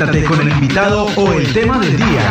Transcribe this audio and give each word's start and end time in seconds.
con 0.00 0.40
el 0.40 0.48
invitado 0.48 1.08
o 1.14 1.32
el 1.34 1.52
tema 1.52 1.78
del 1.78 1.94
día. 1.94 2.22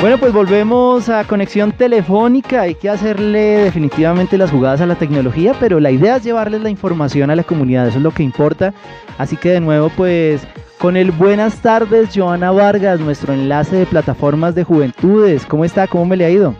Bueno, 0.00 0.18
pues 0.18 0.32
volvemos 0.32 1.08
a 1.08 1.22
conexión 1.22 1.70
telefónica. 1.70 2.62
Hay 2.62 2.74
que 2.74 2.90
hacerle 2.90 3.38
definitivamente 3.58 4.36
las 4.36 4.50
jugadas 4.50 4.80
a 4.80 4.86
la 4.86 4.96
tecnología, 4.96 5.54
pero 5.60 5.78
la 5.78 5.92
idea 5.92 6.16
es 6.16 6.24
llevarles 6.24 6.62
la 6.62 6.70
información 6.70 7.30
a 7.30 7.36
la 7.36 7.44
comunidad, 7.44 7.86
eso 7.86 7.98
es 7.98 8.02
lo 8.02 8.10
que 8.10 8.24
importa. 8.24 8.74
Así 9.16 9.36
que 9.36 9.50
de 9.50 9.60
nuevo, 9.60 9.90
pues 9.90 10.44
con 10.78 10.96
el 10.96 11.12
buenas 11.12 11.62
tardes, 11.62 12.08
Joana 12.12 12.50
Vargas, 12.50 12.98
nuestro 12.98 13.32
enlace 13.32 13.76
de 13.76 13.86
plataformas 13.86 14.56
de 14.56 14.64
juventudes. 14.64 15.46
¿Cómo 15.46 15.64
está? 15.64 15.86
¿Cómo 15.86 16.04
me 16.04 16.16
le 16.16 16.24
ha 16.24 16.30
ido? 16.30 16.56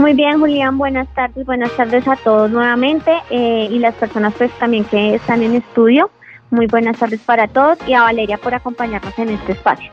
Muy 0.00 0.14
bien, 0.14 0.40
Julián, 0.40 0.78
buenas 0.78 1.06
tardes, 1.08 1.44
buenas 1.44 1.70
tardes 1.76 2.08
a 2.08 2.16
todos 2.16 2.50
nuevamente 2.50 3.12
eh, 3.28 3.68
y 3.70 3.78
las 3.80 3.94
personas 3.96 4.32
pues 4.38 4.50
también 4.52 4.84
que 4.84 5.16
están 5.16 5.42
en 5.42 5.56
estudio. 5.56 6.10
Muy 6.50 6.66
buenas 6.68 6.98
tardes 6.98 7.20
para 7.20 7.46
todos 7.48 7.76
y 7.86 7.92
a 7.92 8.04
Valeria 8.04 8.38
por 8.38 8.54
acompañarnos 8.54 9.12
en 9.18 9.28
este 9.28 9.52
espacio. 9.52 9.92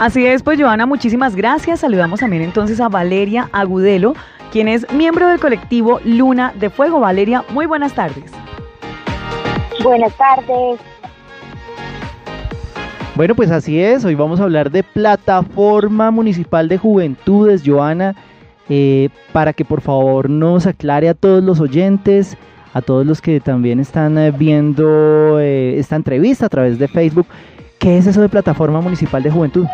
Así 0.00 0.26
es, 0.26 0.42
pues 0.42 0.60
Joana, 0.60 0.86
muchísimas 0.86 1.36
gracias. 1.36 1.78
Saludamos 1.78 2.18
también 2.18 2.42
entonces 2.42 2.80
a 2.80 2.88
Valeria 2.88 3.48
Agudelo, 3.52 4.14
quien 4.50 4.66
es 4.66 4.92
miembro 4.92 5.28
del 5.28 5.38
colectivo 5.38 6.00
Luna 6.04 6.52
de 6.56 6.68
Fuego. 6.68 6.98
Valeria, 6.98 7.44
muy 7.50 7.66
buenas 7.66 7.94
tardes. 7.94 8.32
Buenas 9.84 10.12
tardes. 10.16 10.80
Bueno, 13.14 13.36
pues 13.36 13.52
así 13.52 13.80
es. 13.80 14.04
Hoy 14.04 14.16
vamos 14.16 14.40
a 14.40 14.42
hablar 14.42 14.72
de 14.72 14.82
Plataforma 14.82 16.10
Municipal 16.10 16.68
de 16.68 16.76
Juventudes, 16.76 17.62
Joana, 17.64 18.16
eh, 18.74 19.10
para 19.34 19.52
que 19.52 19.66
por 19.66 19.82
favor 19.82 20.30
nos 20.30 20.66
aclare 20.66 21.10
a 21.10 21.12
todos 21.12 21.44
los 21.44 21.60
oyentes, 21.60 22.38
a 22.72 22.80
todos 22.80 23.04
los 23.04 23.20
que 23.20 23.38
también 23.38 23.80
están 23.80 24.16
eh, 24.16 24.30
viendo 24.30 25.38
eh, 25.38 25.78
esta 25.78 25.94
entrevista 25.94 26.46
a 26.46 26.48
través 26.48 26.78
de 26.78 26.88
Facebook, 26.88 27.26
¿qué 27.78 27.98
es 27.98 28.06
eso 28.06 28.22
de 28.22 28.30
Plataforma 28.30 28.80
Municipal 28.80 29.22
de 29.22 29.30
Juventud? 29.30 29.66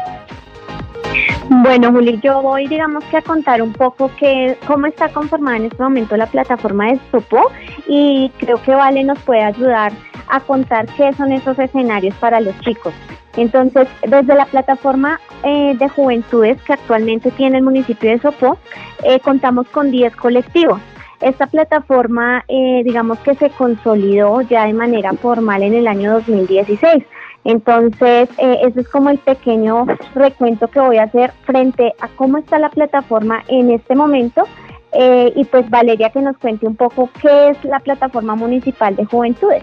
Bueno, 1.50 1.90
Juli, 1.92 2.20
yo 2.22 2.42
voy, 2.42 2.66
digamos 2.66 3.02
que 3.04 3.16
a 3.16 3.22
contar 3.22 3.62
un 3.62 3.72
poco 3.72 4.10
que, 4.18 4.58
cómo 4.66 4.86
está 4.86 5.08
conformada 5.08 5.56
en 5.56 5.64
este 5.64 5.82
momento 5.82 6.14
la 6.16 6.26
plataforma 6.26 6.88
de 6.88 7.00
Sopo 7.10 7.50
y 7.86 8.30
creo 8.36 8.62
que 8.62 8.74
Vale 8.74 9.02
nos 9.02 9.18
puede 9.20 9.42
ayudar 9.42 9.92
a 10.28 10.40
contar 10.40 10.86
qué 10.94 11.10
son 11.14 11.32
esos 11.32 11.58
escenarios 11.58 12.14
para 12.16 12.40
los 12.40 12.58
chicos. 12.60 12.92
Entonces, 13.38 13.88
desde 14.06 14.34
la 14.34 14.44
plataforma 14.44 15.20
eh, 15.42 15.74
de 15.78 15.88
juventudes 15.88 16.60
que 16.62 16.74
actualmente 16.74 17.30
tiene 17.30 17.58
el 17.58 17.64
municipio 17.64 18.10
de 18.10 18.18
Sopó, 18.18 18.58
eh, 19.02 19.18
contamos 19.20 19.68
con 19.68 19.90
10 19.90 20.16
colectivos. 20.16 20.80
Esta 21.20 21.46
plataforma, 21.46 22.44
eh, 22.46 22.82
digamos 22.84 23.18
que 23.20 23.34
se 23.36 23.48
consolidó 23.50 24.42
ya 24.42 24.66
de 24.66 24.74
manera 24.74 25.14
formal 25.14 25.62
en 25.62 25.74
el 25.74 25.88
año 25.88 26.12
2016. 26.12 27.04
Entonces, 27.48 28.28
ese 28.36 28.80
es 28.80 28.88
como 28.90 29.08
el 29.08 29.16
pequeño 29.16 29.86
recuento 30.14 30.68
que 30.68 30.80
voy 30.80 30.98
a 30.98 31.04
hacer 31.04 31.32
frente 31.46 31.94
a 31.98 32.08
cómo 32.08 32.36
está 32.36 32.58
la 32.58 32.68
plataforma 32.68 33.42
en 33.48 33.70
este 33.70 33.94
momento. 33.94 34.44
y 34.92 35.44
pues 35.46 35.68
Valeria 35.70 36.10
que 36.10 36.20
nos 36.20 36.36
cuente 36.36 36.66
un 36.66 36.76
poco 36.76 37.08
qué 37.22 37.48
es 37.48 37.64
la 37.64 37.80
plataforma 37.80 38.34
municipal 38.34 38.94
de 38.96 39.06
juventudes. 39.06 39.62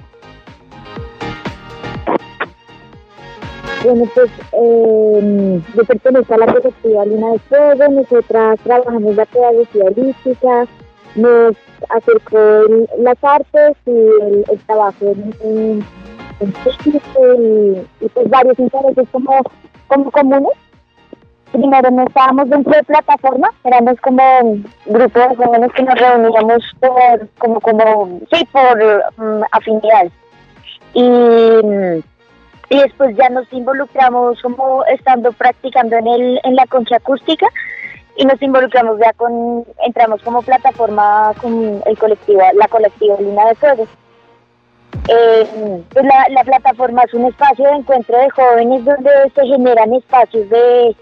Bueno, 3.84 4.10
pues 4.16 4.32
eh, 4.52 5.62
yo 5.76 5.84
pertenezco 5.84 6.34
a 6.34 6.38
la 6.38 6.48
colectiva 6.48 7.06
Luna 7.06 7.34
de 7.34 7.40
Fuego, 7.40 7.88
nosotras 7.92 8.60
trabajamos 8.64 9.16
la 9.16 9.26
pedagogía 9.26 9.84
holística, 9.84 10.66
nos 11.14 11.56
acercó 11.90 12.64
las 12.98 13.24
artes 13.24 13.78
y 13.86 13.92
el, 13.92 14.60
trabajo 14.66 15.06
en, 15.06 15.36
en, 15.44 15.86
y, 16.40 18.08
pues 18.10 18.30
varios 18.30 18.60
intereses 18.60 19.08
como, 19.12 19.42
como 19.88 20.12
comunes. 20.12 20.58
Primero 21.52 21.90
no 21.90 22.04
estábamos 22.04 22.50
dentro 22.50 22.74
de 22.74 22.84
plataforma, 22.84 23.50
éramos 23.64 24.00
como 24.02 24.22
un 24.42 24.66
grupo 24.86 25.20
de 25.20 25.36
jóvenes 25.36 25.72
que 25.74 25.84
nos 25.84 25.96
reuníamos 25.96 26.64
por, 26.82 27.30
como, 27.38 27.62
como, 27.62 28.20
sí, 28.32 28.46
por 28.52 28.82
um, 29.18 29.42
afinidad. 29.52 30.08
Y 30.94 32.04
y 32.70 32.80
después 32.80 33.16
ya 33.16 33.30
nos 33.30 33.52
involucramos 33.54 34.42
como 34.42 34.84
estando 34.86 35.32
practicando 35.34 35.98
en 35.98 36.08
el 36.08 36.40
en 36.44 36.56
la 36.56 36.66
concha 36.66 36.98
acústica 36.98 37.48
y 38.18 38.26
nos 38.26 38.42
involucramos 38.42 39.00
ya 39.00 39.14
con 39.14 39.66
entramos 39.86 40.22
como 40.24 40.42
plataforma 40.42 41.34
con 41.42 41.82
el 41.86 41.98
colectivo 41.98 42.42
la 42.54 42.68
colectiva 42.68 43.18
Luna 43.20 43.50
de 43.50 43.56
Fuego 43.56 43.88
eh, 45.08 45.84
la, 45.96 46.28
la, 46.30 46.44
plataforma 46.44 47.04
es 47.04 47.14
un 47.14 47.26
espacio 47.26 47.66
de 47.66 47.76
encuentro 47.76 48.18
de 48.18 48.30
jóvenes 48.32 48.86
donde 48.86 49.10
se 49.36 49.46
generan 49.46 49.94
espacios 49.94 50.50
de, 50.50 50.96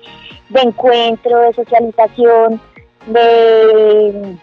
encuentro, 0.55 1.39
de 1.39 1.53
socialización, 1.53 2.61
de, 3.07 4.37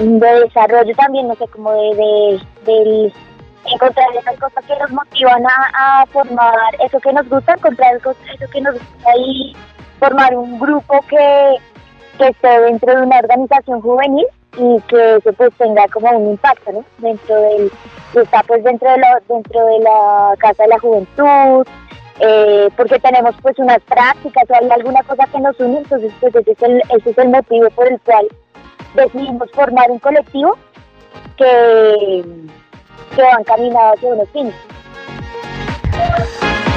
de 0.00 0.40
desarrollo 0.40 0.94
también, 0.96 1.28
no 1.28 1.34
sé, 1.36 1.46
como 1.48 1.72
de, 1.72 3.12
encontrar 3.72 4.06
esas 4.18 4.38
cosas 4.38 4.64
que 4.64 4.76
nos 4.78 4.90
motivan 4.90 5.44
a, 5.46 6.04
formar 6.12 6.54
eso 6.84 7.00
que 7.00 7.12
nos 7.12 7.28
gusta, 7.28 7.54
encontrar 7.54 7.96
eso 7.96 8.14
que 8.52 8.60
nos 8.60 8.74
gusta 8.74 9.10
y 9.18 9.56
formar 9.98 10.36
un 10.36 10.58
grupo 10.58 11.02
que, 11.08 11.56
que 12.18 12.28
esté 12.28 12.60
dentro 12.60 12.94
de 12.94 13.02
una 13.02 13.18
organización 13.18 13.80
juvenil 13.80 14.26
y 14.56 14.80
que 14.82 15.16
eso 15.16 15.32
pues 15.32 15.52
tenga 15.58 15.86
como 15.88 16.10
un 16.10 16.30
impacto 16.30 16.72
¿no? 16.72 16.84
dentro 16.98 17.34
del 17.34 17.70
está 18.14 18.42
pues 18.46 18.64
dentro 18.64 18.90
de 18.90 18.98
la 18.98 19.22
dentro 19.28 19.66
de 19.66 19.78
la 19.80 20.34
casa 20.38 20.62
de 20.62 20.68
la 20.70 20.78
juventud 20.78 21.66
eh, 22.20 22.70
porque 22.76 22.98
tenemos 22.98 23.34
pues 23.42 23.58
unas 23.58 23.80
prácticas 23.80 24.44
o 24.48 24.54
hay 24.54 24.70
alguna 24.70 25.02
cosa 25.02 25.26
que 25.26 25.40
nos 25.40 25.58
une 25.60 25.78
entonces 25.78 26.12
pues 26.20 26.34
ese 26.34 26.52
es 26.52 26.62
el 26.62 26.82
ese 26.96 27.10
es 27.10 27.18
el 27.18 27.28
motivo 27.28 27.68
por 27.70 27.88
el 27.88 28.00
cual 28.00 28.26
decidimos 28.94 29.50
formar 29.52 29.90
un 29.90 29.98
colectivo 29.98 30.56
que 31.36 32.24
que 33.14 33.22
van 33.22 33.42
hacia 33.42 34.08
unos 34.14 34.28
fines. 34.30 34.54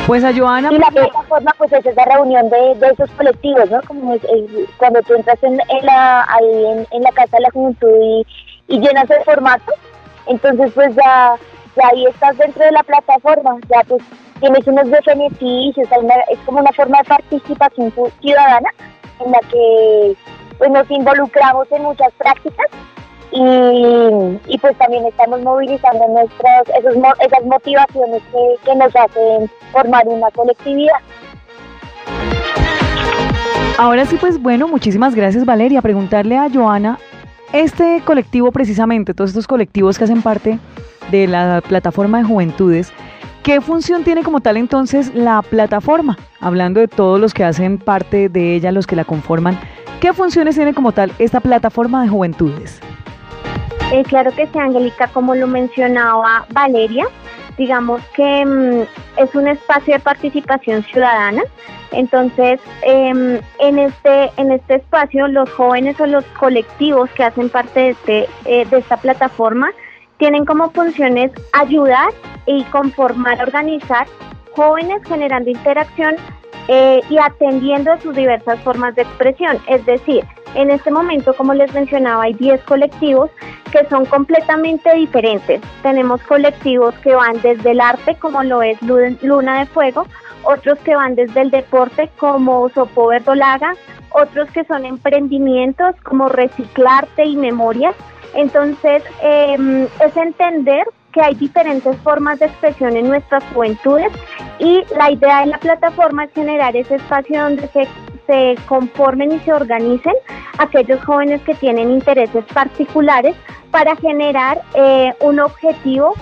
Pues 0.09 0.23
a 0.23 0.33
Joana. 0.33 0.69
Y 0.71 0.79
la 0.79 0.87
plataforma, 0.87 1.53
pues 1.59 1.71
es 1.71 1.85
esa 1.85 2.03
reunión 2.03 2.49
de, 2.49 2.73
de 2.77 2.87
esos 2.87 3.11
colectivos, 3.11 3.69
¿no? 3.69 3.79
Como 3.83 4.15
es, 4.15 4.21
cuando 4.77 5.03
tú 5.03 5.13
entras 5.13 5.37
en, 5.43 5.59
en 5.69 5.85
la, 5.85 6.25
ahí 6.27 6.85
en, 6.89 7.03
la 7.03 7.11
Casa 7.11 7.37
de 7.37 7.43
la 7.43 7.51
Juventud 7.51 7.95
y, 8.01 8.25
y, 8.69 8.79
llenas 8.79 9.07
el 9.11 9.23
formato, 9.23 9.71
entonces 10.25 10.71
pues 10.73 10.95
ya, 10.95 11.35
ya 11.75 11.87
ahí 11.91 12.07
estás 12.07 12.35
dentro 12.39 12.65
de 12.65 12.71
la 12.71 12.81
plataforma, 12.81 13.59
ya 13.69 13.83
pues 13.87 14.01
tienes 14.39 14.65
unos 14.65 14.89
beneficios, 14.89 15.87
es 16.31 16.39
como 16.43 16.57
una 16.57 16.71
forma 16.71 16.97
de 16.97 17.03
participación 17.03 17.93
ciudadana 18.19 18.69
en 19.23 19.31
la 19.31 19.39
que 19.41 20.15
pues 20.57 20.71
nos 20.71 20.89
involucramos 20.89 21.71
en 21.71 21.83
muchas 21.83 22.11
prácticas 22.13 22.65
y, 23.31 24.57
pues 24.57 24.78
también 24.78 25.06
estamos 25.06 25.41
movilizando 25.41 26.07
nuestras, 26.07 26.63
esas 26.69 27.45
motivaciones 27.45 28.22
que, 28.66 28.75
nos 28.75 28.95
hacen 28.95 29.50
formar 29.72 30.07
una 30.07 30.29
colectividad. 30.31 30.97
Ahora 33.78 34.06
sí, 34.06 34.18
pues 34.19 34.41
bueno, 34.41 34.68
muchísimas 34.68 35.16
gracias 35.16 35.45
Valeria. 35.45 35.81
Preguntarle 35.81 36.38
a 36.38 36.50
Joana, 36.51 37.00
este 37.53 38.01
colectivo 38.06 38.51
precisamente, 38.51 39.13
todos 39.13 39.30
estos 39.30 39.48
colectivos 39.48 39.98
que 39.98 40.03
hacen 40.03 40.21
parte 40.21 40.59
de 41.12 41.27
la 41.27 41.62
plataforma 41.68 42.18
de 42.19 42.25
juventudes, 42.25 42.92
¿qué 43.44 43.62
función 43.62 44.03
tiene 44.03 44.24
como 44.24 44.42
tal 44.42 44.57
entonces 44.57 45.13
la 45.15 45.42
plataforma? 45.42 46.18
Hablando 46.42 46.80
de 46.80 46.88
todos 46.88 47.19
los 47.19 47.33
que 47.33 47.44
hacen 47.44 47.77
parte 47.77 48.27
de 48.27 48.56
ella, 48.56 48.71
los 48.71 48.86
que 48.86 48.95
la 48.95 49.06
conforman, 49.06 49.57
¿qué 50.01 50.13
funciones 50.13 50.56
tiene 50.56 50.74
como 50.74 50.92
tal 50.92 51.12
esta 51.18 51.39
plataforma 51.39 52.03
de 52.03 52.09
juventudes? 52.09 52.81
Eh, 53.91 54.03
claro 54.03 54.31
que 54.31 54.45
sí, 54.45 54.59
Angélica, 54.59 55.07
como 55.07 55.33
lo 55.33 55.47
mencionaba 55.47 56.45
Valeria, 56.50 57.07
digamos 57.57 58.01
que 58.15 58.45
mm, 58.45 58.81
es 59.18 59.33
un 59.33 59.47
espacio 59.47 59.95
de 59.95 60.00
participación 60.00 60.83
ciudadana. 60.83 61.41
Entonces, 61.91 62.59
em, 62.83 63.39
en 63.57 63.80
este 63.80 64.31
en 64.38 64.51
este 64.51 64.75
espacio, 64.75 65.27
los 65.27 65.50
jóvenes 65.50 66.00
o 66.00 66.06
los 66.06 66.24
colectivos 66.39 67.09
que 67.12 67.24
hacen 67.24 67.50
parte 67.50 67.80
de 67.80 67.89
este 67.89 68.30
eh, 68.45 68.65
de 68.65 68.77
esta 68.77 68.97
plataforma 68.97 69.71
tienen 70.18 70.45
como 70.45 70.69
funciones 70.69 71.31
ayudar 71.53 72.09
y 72.45 72.63
conformar, 72.65 73.41
organizar 73.41 74.06
jóvenes 74.51 75.01
generando 75.07 75.50
interacción 75.50 76.15
eh, 76.71 77.01
y 77.10 77.18
atendiendo 77.18 77.92
a 77.92 78.00
sus 78.00 78.16
diversas 78.16 78.60
formas 78.60 78.94
de 78.94 79.01
expresión. 79.01 79.57
Es 79.68 79.83
decir, 79.88 80.24
en 80.54 80.69
este 80.69 80.92
momento, 80.92 81.33
como 81.33 81.56
les 81.56 81.74
mencionaba, 81.74 82.24
hay 82.24 82.33
10 82.33 82.62
colectivos 82.62 83.31
que 83.71 83.83
son 83.89 84.06
completamente 84.06 84.94
diferentes. 84.94 85.62
Tenemos 85.81 86.21
colectivos 86.21 86.94
que 87.00 87.16
van 87.16 87.42
desde 87.42 87.71
el 87.71 87.81
arte, 87.81 88.16
como 88.19 88.44
lo 88.44 88.62
es 88.62 88.80
Luna 88.83 89.60
de 89.60 89.66
Fuego, 89.66 90.06
otros 90.44 90.77
que 90.80 90.95
van 90.95 91.16
desde 91.16 91.42
el 91.42 91.50
deporte, 91.50 92.07
como 92.19 92.69
Sopo 92.69 93.07
Verdolaga, 93.07 93.74
otros 94.12 94.51
que 94.51 94.63
son 94.65 94.86
emprendimientos, 94.86 95.95
como 96.04 96.30
Reciclarte 96.30 97.25
y 97.25 97.36
Memorias, 97.36 97.95
Entonces, 98.36 99.01
em, 99.24 99.86
es 99.86 100.15
entender 100.15 100.86
que 101.19 101.25
hay 101.25 101.36
diferentes 101.36 101.98
formas 101.98 102.39
de 102.39 102.45
expresión 102.45 102.95
en 102.95 103.10
nuestras 103.10 103.44
juventudes 103.54 104.07
y 104.57 104.83
la 104.98 105.12
idea 105.12 105.42
de 105.42 105.48
la 105.48 105.57
plataforma 105.57 106.24
es 106.24 106.31
generar 106.33 106.77
ese 106.77 106.95
espacio 106.95 107.44
donde 107.44 107.69
se, 107.69 108.56
conformen 108.68 109.33
y 109.33 109.39
se 109.39 109.51
organicen 109.51 110.13
aquellos 110.60 111.04
jóvenes 111.04 111.42
que 111.42 111.56
tienen 111.56 111.89
intereses 111.89 112.45
particulares 112.54 113.36
para 113.71 113.95
generar 113.98 114.62
eh, 114.75 115.12
un 115.19 115.39
objetivo 115.39 116.13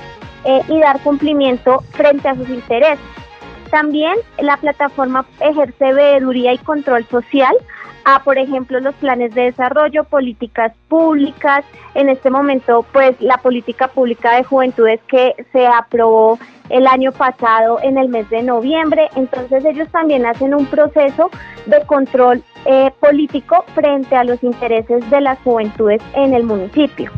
eh, 0.46 0.62
y 0.70 0.80
dar 0.80 1.00
cumplimiento 1.02 1.84
frente 1.92 2.30
a 2.30 2.36
sus 2.36 2.50
intereses. 2.50 3.00
También 3.70 4.16
la 4.40 4.58
plataforma 4.58 5.26
ejerce 5.40 5.94
veeduría 5.94 6.54
y 6.54 6.58
control 6.58 7.06
social 7.06 7.56
a, 8.06 8.24
por 8.24 8.38
ejemplo, 8.38 8.80
los 8.80 8.96
planes 8.96 9.36
de 9.36 9.44
desarrollo, 9.44 10.06
políticas 10.06 10.74
públicas. 10.88 11.66
En 11.94 12.08
este 12.08 12.30
momento, 12.30 12.86
pues 12.94 13.20
la 13.20 13.38
política 13.38 13.90
pública 13.90 14.36
de 14.36 14.44
juventudes 14.44 15.02
que 15.08 15.36
se 15.52 15.68
aprobó 15.68 16.40
el 16.70 16.88
año 16.88 17.12
pasado 17.12 17.80
en 17.82 17.98
el 17.98 18.08
mes 18.10 18.30
de 18.30 18.44
noviembre. 18.44 19.10
Entonces 19.16 19.66
ellos 19.66 19.90
también 19.92 20.26
hacen 20.26 20.54
un 20.54 20.66
proceso 20.68 21.30
de 21.66 21.86
control 21.86 22.44
eh, 22.66 22.92
político 23.00 23.66
frente 23.74 24.16
a 24.16 24.24
los 24.24 24.42
intereses 24.44 25.10
de 25.10 25.22
las 25.22 25.40
juventudes 25.40 26.02
en 26.14 26.34
el 26.34 26.44
municipio. 26.44 27.12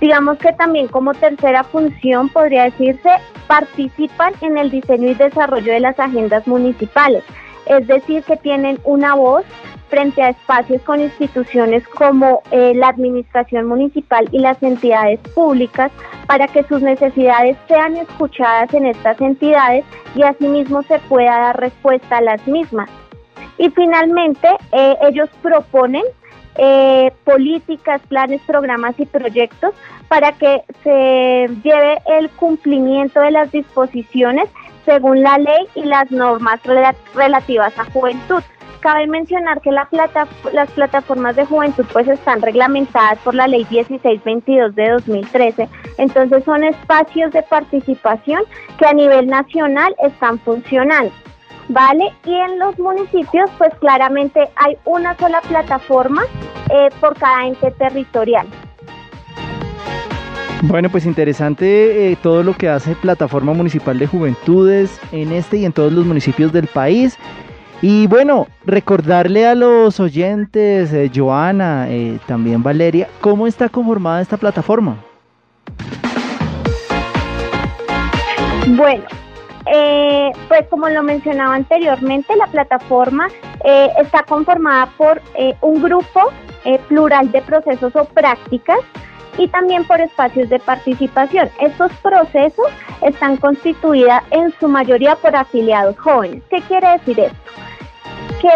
Digamos 0.00 0.38
que 0.38 0.52
también 0.52 0.88
como 0.88 1.14
tercera 1.14 1.64
función 1.64 2.28
podría 2.28 2.64
decirse 2.64 3.08
participan 3.46 4.34
en 4.40 4.58
el 4.58 4.70
diseño 4.70 5.08
y 5.08 5.14
desarrollo 5.14 5.72
de 5.72 5.80
las 5.80 5.98
agendas 5.98 6.46
municipales, 6.46 7.24
es 7.66 7.86
decir, 7.86 8.22
que 8.24 8.36
tienen 8.36 8.78
una 8.84 9.14
voz 9.14 9.44
frente 9.88 10.22
a 10.22 10.30
espacios 10.30 10.82
con 10.82 11.00
instituciones 11.00 11.86
como 11.88 12.42
eh, 12.50 12.72
la 12.74 12.88
administración 12.88 13.66
municipal 13.66 14.28
y 14.32 14.40
las 14.40 14.60
entidades 14.62 15.20
públicas 15.34 15.92
para 16.26 16.48
que 16.48 16.64
sus 16.64 16.82
necesidades 16.82 17.56
sean 17.68 17.96
escuchadas 17.96 18.72
en 18.74 18.86
estas 18.86 19.20
entidades 19.20 19.84
y 20.14 20.22
asimismo 20.22 20.82
se 20.82 20.98
pueda 21.00 21.38
dar 21.38 21.60
respuesta 21.60 22.18
a 22.18 22.22
las 22.22 22.46
mismas. 22.46 22.90
Y 23.58 23.70
finalmente, 23.70 24.48
eh, 24.72 24.96
ellos 25.02 25.30
proponen 25.40 26.02
eh, 26.58 27.12
políticas, 27.24 28.00
planes, 28.08 28.40
programas 28.46 28.98
y 28.98 29.06
proyectos 29.06 29.74
para 30.08 30.32
que 30.32 30.62
se 30.82 31.48
lleve 31.62 31.98
el 32.18 32.30
cumplimiento 32.30 33.20
de 33.20 33.30
las 33.30 33.50
disposiciones 33.52 34.48
según 34.84 35.22
la 35.22 35.36
ley 35.38 35.66
y 35.74 35.82
las 35.82 36.10
normas 36.10 36.60
relativas 37.14 37.76
a 37.78 37.84
juventud. 37.90 38.42
Cabe 38.80 39.06
mencionar 39.08 39.60
que 39.62 39.72
las 39.72 40.70
plataformas 40.70 41.34
de 41.34 41.44
juventud 41.44 41.84
pues 41.92 42.06
están 42.06 42.40
reglamentadas 42.40 43.18
por 43.18 43.34
la 43.34 43.48
ley 43.48 43.66
1622 43.68 44.76
de 44.76 44.90
2013, 44.90 45.68
entonces 45.98 46.44
son 46.44 46.62
espacios 46.62 47.32
de 47.32 47.42
participación 47.42 48.42
que 48.78 48.86
a 48.86 48.92
nivel 48.92 49.26
nacional 49.26 49.94
están 49.98 50.38
funcionando. 50.38 51.10
¿Vale? 51.68 52.12
Y 52.24 52.34
en 52.34 52.58
los 52.58 52.78
municipios, 52.78 53.50
pues 53.58 53.74
claramente 53.80 54.48
hay 54.56 54.76
una 54.84 55.16
sola 55.16 55.40
plataforma 55.40 56.22
eh, 56.70 56.88
por 57.00 57.18
cada 57.18 57.46
ente 57.46 57.70
territorial. 57.72 58.46
Bueno, 60.62 60.88
pues 60.88 61.04
interesante 61.04 62.12
eh, 62.12 62.16
todo 62.22 62.42
lo 62.42 62.54
que 62.54 62.68
hace 62.68 62.94
Plataforma 62.94 63.52
Municipal 63.52 63.98
de 63.98 64.06
Juventudes 64.06 64.98
en 65.12 65.32
este 65.32 65.58
y 65.58 65.64
en 65.66 65.72
todos 65.72 65.92
los 65.92 66.06
municipios 66.06 66.52
del 66.52 66.66
país. 66.66 67.18
Y 67.82 68.06
bueno, 68.06 68.46
recordarle 68.64 69.46
a 69.46 69.54
los 69.54 70.00
oyentes, 70.00 70.92
eh, 70.94 71.10
Joana, 71.14 71.86
eh, 71.90 72.18
también 72.26 72.62
Valeria, 72.62 73.08
cómo 73.20 73.46
está 73.46 73.68
conformada 73.68 74.22
esta 74.22 74.38
plataforma. 74.38 74.96
Bueno, 78.68 79.04
eh, 79.66 80.32
pues 80.48 80.66
como 80.68 80.88
lo 80.88 81.02
mencionaba 81.02 81.54
anteriormente, 81.54 82.34
la 82.36 82.46
plataforma 82.46 83.28
está 83.98 84.22
conformada 84.22 84.86
por 84.96 85.20
un 85.60 85.82
grupo 85.82 86.32
plural 86.88 87.32
de 87.32 87.42
procesos 87.42 87.96
o 87.96 88.04
prácticas 88.04 88.78
y 89.38 89.48
también 89.48 89.84
por 89.84 90.00
espacios 90.00 90.48
de 90.48 90.58
participación. 90.58 91.50
Estos 91.60 91.92
procesos 92.02 92.66
están 93.02 93.36
constituidos 93.36 94.20
en 94.30 94.52
su 94.58 94.68
mayoría 94.68 95.16
por 95.16 95.36
afiliados 95.36 95.98
jóvenes. 95.98 96.42
¿Qué 96.50 96.60
quiere 96.62 96.92
decir 96.92 97.20
esto? 97.20 97.36
Que, 98.40 98.50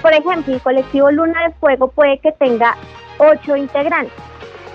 por 0.00 0.12
ejemplo, 0.12 0.54
el 0.54 0.60
colectivo 0.60 1.10
Luna 1.10 1.48
de 1.48 1.54
Fuego 1.54 1.88
puede 1.88 2.18
que 2.18 2.32
tenga 2.32 2.76
ocho 3.18 3.56
integrantes. 3.56 4.12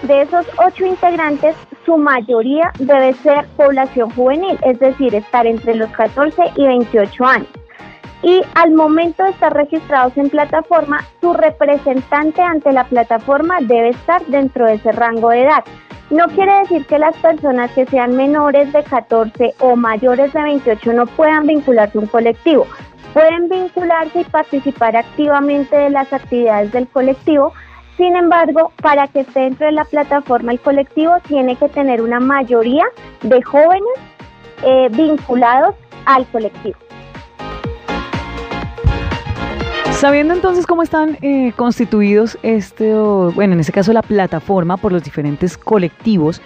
De 0.03 0.21
esos 0.21 0.45
ocho 0.57 0.85
integrantes, 0.85 1.55
su 1.87 1.97
mayoría 1.97 2.71
debe 2.77 3.13
ser 3.13 3.47
población 3.55 4.11
juvenil, 4.11 4.59
es 4.61 4.77
decir, 4.77 5.15
estar 5.15 5.47
entre 5.47 5.73
los 5.73 5.89
14 5.91 6.51
y 6.55 6.67
28 6.67 7.25
años 7.25 7.47
y 8.23 8.41
al 8.55 8.71
momento 8.71 9.23
de 9.23 9.29
estar 9.29 9.53
registrados 9.53 10.17
en 10.17 10.29
plataforma, 10.29 11.05
su 11.21 11.33
representante 11.33 12.41
ante 12.41 12.71
la 12.71 12.83
plataforma 12.83 13.57
debe 13.61 13.89
estar 13.89 14.25
dentro 14.25 14.65
de 14.65 14.73
ese 14.75 14.91
rango 14.91 15.29
de 15.29 15.43
edad. 15.43 15.63
No 16.09 16.27
quiere 16.27 16.59
decir 16.59 16.85
que 16.85 16.99
las 16.99 17.15
personas 17.17 17.71
que 17.71 17.85
sean 17.85 18.15
menores 18.15 18.73
de 18.73 18.83
14 18.83 19.55
o 19.59 19.75
mayores 19.75 20.33
de 20.33 20.41
28 20.41 20.93
no 20.93 21.05
puedan 21.05 21.45
vincularse 21.45 21.97
a 21.97 22.01
un 22.01 22.07
colectivo. 22.07 22.65
Pueden 23.13 23.49
vincularse 23.49 24.21
y 24.21 24.23
participar 24.25 24.95
activamente 24.95 25.75
de 25.75 25.89
las 25.89 26.11
actividades 26.13 26.71
del 26.71 26.87
colectivo. 26.87 27.53
Sin 27.97 28.15
embargo, 28.15 28.71
para 28.81 29.07
que 29.07 29.21
esté 29.21 29.39
dentro 29.41 29.65
de 29.65 29.71
la 29.71 29.83
plataforma 29.83 30.51
el 30.51 30.59
colectivo 30.59 31.15
tiene 31.27 31.55
que 31.55 31.67
tener 31.67 32.01
una 32.03 32.19
mayoría 32.19 32.85
de 33.23 33.41
jóvenes 33.41 33.89
eh, 34.63 34.87
vinculados 34.91 35.73
al 36.05 36.27
colectivo. 36.27 36.77
Sabiendo 39.91 40.35
entonces 40.35 40.67
cómo 40.67 40.83
están 40.83 41.17
eh, 41.23 41.53
constituidos 41.55 42.37
este, 42.43 42.93
bueno, 42.93 43.53
en 43.53 43.61
ese 43.61 43.71
caso 43.71 43.91
la 43.93 44.03
plataforma 44.03 44.77
por 44.77 44.91
los 44.91 45.03
diferentes 45.03 45.57
colectivos, 45.57 46.39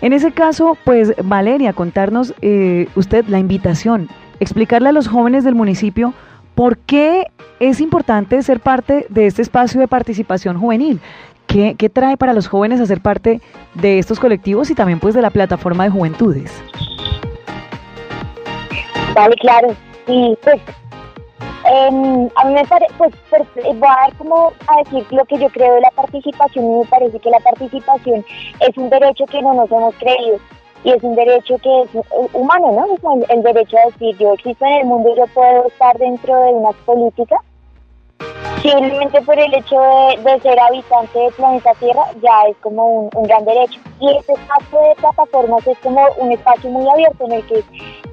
en 0.00 0.12
ese 0.12 0.32
caso, 0.32 0.76
pues 0.84 1.12
Valeria, 1.22 1.72
contarnos 1.72 2.34
eh, 2.40 2.88
usted 2.96 3.26
la 3.28 3.38
invitación, 3.38 4.08
explicarle 4.40 4.88
a 4.88 4.92
los 4.92 5.06
jóvenes 5.06 5.44
del 5.44 5.54
municipio 5.54 6.14
por 6.60 6.76
qué 6.76 7.30
es 7.58 7.80
importante 7.80 8.42
ser 8.42 8.60
parte 8.60 9.06
de 9.08 9.26
este 9.26 9.40
espacio 9.40 9.80
de 9.80 9.88
participación 9.88 10.60
juvenil. 10.60 11.00
¿Qué, 11.46 11.74
trae 11.90 12.18
para 12.18 12.34
los 12.34 12.48
jóvenes 12.48 12.82
hacer 12.82 13.00
parte 13.00 13.40
de 13.72 13.98
estos 13.98 14.20
colectivos 14.20 14.68
y 14.68 14.74
también 14.74 15.00
pues 15.00 15.14
de 15.14 15.22
la 15.22 15.30
plataforma 15.30 15.84
de 15.84 15.90
juventudes? 15.90 16.52
Vale, 19.14 19.34
claro. 19.36 19.74
Y 20.06 20.36
pues 20.42 20.60
Em, 21.64 22.28
a 22.36 22.44
mí 22.46 22.54
me 22.54 22.64
parece, 22.64 22.92
pues, 22.96 23.12
pues, 23.28 23.42
voy 23.54 23.88
a 23.88 24.02
dar 24.02 24.16
como 24.16 24.52
a 24.66 24.78
decir 24.82 25.06
lo 25.10 25.24
que 25.26 25.38
yo 25.38 25.48
creo 25.50 25.74
de 25.74 25.82
la 25.82 25.90
participación 25.90 26.64
y 26.64 26.68
me 26.68 26.84
parece 26.86 27.18
que 27.20 27.30
la 27.30 27.40
participación 27.40 28.24
es 28.60 28.76
un 28.76 28.88
derecho 28.88 29.26
que 29.26 29.42
no 29.42 29.52
nos 29.54 29.70
hemos 29.70 29.94
creído 29.96 30.38
y 30.84 30.90
es 30.90 31.02
un 31.02 31.14
derecho 31.14 31.58
que 31.58 31.82
es 31.82 31.88
humano, 32.32 32.72
¿no? 32.72 33.22
el, 33.28 33.42
derecho 33.42 33.76
a 33.78 33.90
decir 33.90 34.16
yo 34.18 34.32
existo 34.34 34.64
en 34.64 34.72
el 34.72 34.86
mundo 34.86 35.10
y 35.10 35.18
yo 35.18 35.26
puedo 35.28 35.66
estar 35.66 35.96
dentro 35.98 36.34
de 36.42 36.52
unas 36.52 36.74
políticas 36.86 37.40
Simplemente 38.62 39.22
por 39.22 39.38
el 39.38 39.54
hecho 39.54 39.80
de, 40.22 40.40
ser 40.40 40.60
habitante 40.60 41.18
del 41.18 41.32
planeta 41.32 41.72
Tierra 41.80 42.04
ya 42.22 42.42
es 42.50 42.56
como 42.58 43.08
un, 43.14 43.22
gran 43.22 43.42
derecho. 43.46 43.80
Y 44.00 44.14
este 44.18 44.34
espacio 44.34 44.80
de 44.80 44.94
plataformas 44.96 45.66
es 45.66 45.78
como 45.78 46.02
un 46.18 46.32
espacio 46.32 46.68
muy 46.68 46.86
abierto 46.86 47.24
en 47.24 47.32
el 47.32 47.46
que 47.46 47.64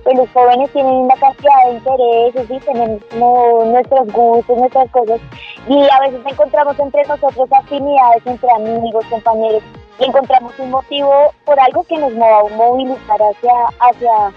pues, 0.05 0.17
los 0.17 0.29
jóvenes 0.29 0.71
tienen 0.71 0.93
una 0.93 1.15
cantidad 1.15 1.65
de 1.65 1.73
intereses 1.73 2.49
y 2.49 2.59
tenemos 2.59 3.03
como 3.11 3.65
nuestros 3.65 4.07
gustos, 4.13 4.57
nuestras 4.57 4.89
cosas. 4.91 5.19
Y 5.67 5.83
a 5.83 5.99
veces 5.99 6.21
encontramos 6.25 6.79
entre 6.79 7.03
nosotros 7.03 7.49
afinidades 7.51 8.25
entre 8.25 8.49
amigos, 8.51 9.05
compañeros, 9.09 9.63
encontramos 9.99 10.53
un 10.59 10.71
motivo 10.71 11.33
por 11.45 11.59
algo 11.59 11.83
que 11.83 11.97
nos 11.97 12.13
va 12.13 12.39
a 12.39 12.55
movilizar 12.55 13.19
hacia, 13.21 13.53
hacia, 13.79 14.33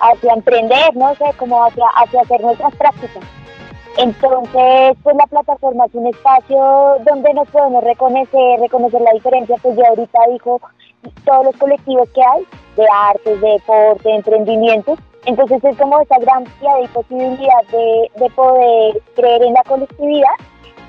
hacia 0.00 0.32
emprender, 0.32 0.96
no 0.96 1.14
sé, 1.14 1.24
como 1.36 1.64
hacia, 1.64 1.86
hacia 1.96 2.20
hacer 2.22 2.40
nuestras 2.40 2.74
prácticas. 2.76 3.24
Entonces, 3.96 4.96
pues 5.02 5.16
la 5.16 5.26
plataforma 5.26 5.86
es 5.86 5.94
un 5.94 6.06
espacio 6.06 6.98
donde 7.04 7.34
nos 7.34 7.48
podemos 7.48 7.82
reconocer, 7.82 8.60
reconocer 8.60 9.00
la 9.00 9.12
diferencia, 9.12 9.56
pues 9.60 9.76
ya 9.76 9.88
ahorita 9.88 10.18
dijo 10.30 10.60
todos 11.24 11.46
los 11.46 11.56
colectivos 11.56 12.08
que 12.10 12.22
hay, 12.22 12.46
de 12.76 12.86
artes, 12.92 13.40
de 13.40 13.48
deporte, 13.52 14.08
de 14.08 14.14
emprendimientos. 14.16 14.98
Entonces 15.24 15.62
es 15.64 15.76
como 15.76 16.00
esa 16.00 16.16
gran 16.18 16.44
y 16.44 16.88
posibilidad 16.88 17.64
de 17.70 18.30
poder 18.36 19.02
creer 19.16 19.42
en 19.42 19.54
la 19.54 19.64
colectividad 19.64 20.34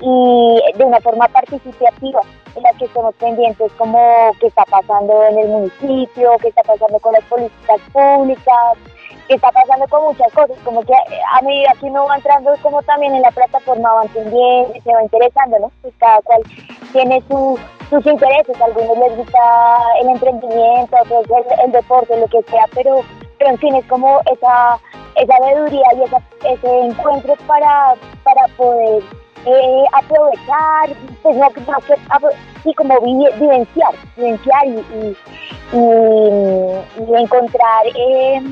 y 0.00 0.60
de 0.76 0.84
una 0.84 1.00
forma 1.00 1.28
participativa 1.28 2.20
en 2.56 2.62
la 2.62 2.72
que 2.72 2.86
estamos 2.86 3.14
pendientes 3.16 3.70
como 3.72 4.32
qué 4.40 4.46
está 4.46 4.64
pasando 4.64 5.22
en 5.24 5.38
el 5.38 5.48
municipio, 5.48 6.36
qué 6.40 6.48
está 6.48 6.62
pasando 6.62 6.98
con 6.98 7.12
las 7.12 7.24
políticas 7.24 7.80
públicas, 7.92 8.78
que 9.28 9.34
está 9.34 9.50
pasando 9.52 9.86
con 9.88 10.04
muchas 10.04 10.32
cosas, 10.32 10.56
como 10.64 10.82
que 10.82 10.92
a 10.92 11.42
medida 11.42 11.72
que 11.78 11.86
uno 11.86 12.06
va 12.06 12.16
entrando, 12.16 12.52
como 12.62 12.82
también 12.82 13.14
en 13.14 13.22
la 13.22 13.30
plataforma 13.30 13.92
va 13.92 14.02
entendiendo 14.02 14.72
se 14.82 14.92
va 14.92 15.02
interesando, 15.02 15.58
¿no? 15.58 15.70
Pues 15.82 15.94
cada 15.98 16.20
cual 16.22 16.40
tiene 16.92 17.22
su, 17.28 17.58
sus 17.90 18.04
intereses. 18.06 18.60
A 18.60 18.64
algunos 18.64 18.98
les 18.98 19.16
gusta 19.16 19.38
el 20.00 20.08
emprendimiento, 20.08 20.96
otros 21.02 21.26
el, 21.64 21.72
deporte, 21.72 22.18
lo 22.18 22.26
que 22.26 22.42
sea, 22.50 22.64
pero, 22.74 23.02
pero 23.38 23.50
en 23.50 23.58
fin, 23.58 23.74
es 23.76 23.84
como 23.86 24.20
esa, 24.32 24.78
esa 25.16 25.40
veeduría 25.40 25.86
y 25.96 26.02
esa, 26.02 26.20
ese 26.44 26.80
encuentro 26.80 27.34
para, 27.46 27.94
para 28.24 28.48
poder 28.56 29.02
eh, 29.46 29.84
aprovechar, 29.92 30.90
pues 31.22 31.36
no, 31.36 31.48
sí, 32.62 32.74
como 32.74 33.00
vivenciar, 33.00 33.94
vivenciar 34.16 34.66
y, 34.66 35.16
y, 35.72 37.14
encontrar, 37.14 37.86
eh, 37.94 38.42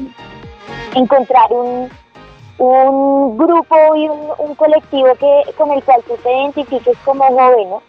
encontrar 0.94 1.52
un, 1.52 1.90
un 2.58 3.36
grupo 3.36 3.76
y 3.96 4.08
un, 4.08 4.54
colectivo 4.54 5.08
que 5.18 5.52
con 5.56 5.72
el 5.72 5.82
cual 5.84 6.02
tú 6.06 6.16
te 6.22 6.32
identifiques 6.32 6.96
como 7.04 7.24
joven, 7.24 7.80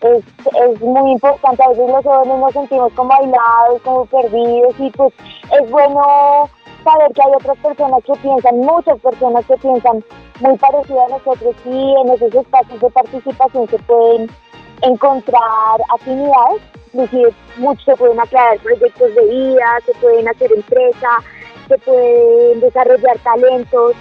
Es, 0.00 0.24
es 0.24 0.80
muy 0.80 1.12
importante, 1.12 1.62
a 1.62 1.68
veces 1.68 1.88
los 1.88 2.04
jóvenes 2.04 2.38
nos 2.38 2.52
sentimos 2.52 2.92
como 2.94 3.12
aislados, 3.12 3.82
como 3.84 4.06
perdidos 4.06 4.74
y 4.78 4.90
pues 4.90 5.12
es 5.52 5.70
bueno 5.70 6.48
saber 6.82 7.12
que 7.12 7.22
hay 7.22 7.32
otras 7.36 7.58
personas 7.58 8.02
que 8.04 8.12
piensan, 8.14 8.60
muchas 8.60 8.98
personas 9.00 9.44
que 9.46 9.56
piensan 9.58 10.02
muy 10.40 10.56
parecidas 10.58 11.10
a 11.10 11.18
nosotros 11.18 11.54
y 11.64 11.94
en 12.00 12.10
esos 12.10 12.34
espacios 12.34 12.80
de 12.80 12.90
participación 12.90 13.68
se 13.68 13.78
pueden 13.80 14.30
encontrar 14.82 15.80
afinidades, 15.94 16.62
inclusive 16.92 17.32
muchos 17.58 17.84
se 17.84 17.96
pueden 17.96 18.18
aclarar 18.18 18.58
proyectos 18.58 19.14
de 19.14 19.26
vida, 19.26 19.78
se 19.84 19.92
pueden 19.94 20.28
hacer 20.28 20.50
empresas, 20.52 21.24
se 21.68 21.78
pueden 21.78 22.60
desarrollar 22.60 23.18
talentos. 23.18 23.94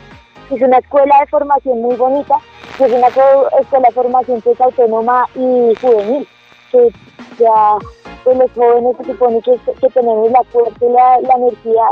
Es 0.49 0.61
una 0.61 0.77
escuela 0.79 1.15
de 1.19 1.27
formación 1.27 1.81
muy 1.81 1.95
bonita, 1.95 2.35
es 2.79 2.91
una 2.91 3.07
escuela 3.07 3.87
de 3.87 3.93
formación 3.93 4.41
pues, 4.41 4.59
autónoma 4.61 5.25
y 5.35 5.75
juvenil, 5.79 6.27
que 6.71 6.89
ya 7.37 7.77
pues, 8.23 8.37
los 8.37 8.51
jóvenes 8.53 8.97
se 8.97 9.03
supone 9.05 9.41
que, 9.41 9.89
tenemos 9.89 10.31
la 10.31 10.43
fuerza 10.45 10.85
y 10.85 10.89
la, 10.89 11.35
energía 11.35 11.83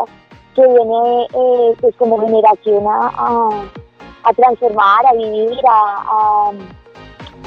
que 0.56 0.62
viene 0.66 1.28
eh, 1.34 1.76
pues 1.80 1.96
como 1.98 2.20
generación 2.20 2.84
a, 2.88 3.50
transformar, 4.34 5.06
a 5.06 5.14
vivir, 5.14 5.60
a 5.68 6.52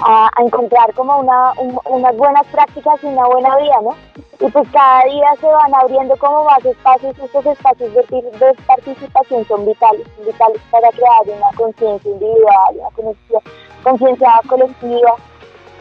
a, 0.03 0.31
encontrar 0.39 0.93
como 0.95 1.19
una, 1.19 1.53
unas 1.85 2.17
buenas 2.17 2.47
prácticas 2.49 3.03
y 3.03 3.07
una 3.07 3.27
buena 3.27 3.57
vida, 3.59 3.81
¿no? 3.83 3.97
Y 4.41 4.51
pues 4.51 4.69
cada 4.73 5.05
día 5.05 5.35
se 5.41 5.47
van 5.47 5.75
abriendo 5.75 6.17
como 6.17 6.45
más 6.45 6.65
espacios 6.65 7.19
estos 7.19 7.47
espacios 7.47 7.93
de, 7.95 8.03
de 8.03 8.55
participación 8.67 9.45
son 9.47 9.67
vitales, 9.67 10.07
vitales 10.25 10.63
para 10.71 10.89
crear 10.91 11.23
una 11.27 11.57
conciencia 11.57 12.11
individual, 12.11 12.77
una 12.77 12.91
conciencia 13.83 14.41
colectiva, 14.49 15.15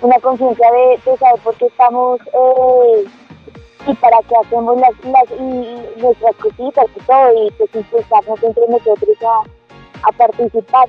una 0.01 0.19
conciencia 0.19 0.71
de, 0.71 1.17
saber 1.17 1.41
por 1.41 1.55
qué 1.55 1.65
estamos 1.67 2.19
eh, 2.21 3.05
y 3.87 3.93
para 3.95 4.17
qué 4.27 4.35
hacemos 4.35 4.77
las, 4.77 4.91
las 5.05 5.39
nuestras 5.97 6.35
cositas 6.35 6.85
y 6.95 6.99
todo, 7.01 7.45
y 7.45 7.51
pues 7.51 7.75
impulsarnos 7.75 8.43
entre 8.43 8.67
nosotros 8.67 9.17
a, 9.25 9.58
a 10.03 10.11
participar, 10.11 10.87